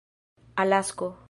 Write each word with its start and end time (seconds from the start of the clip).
alasko 0.55 1.15